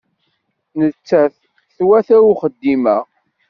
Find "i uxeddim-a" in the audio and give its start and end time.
2.21-2.97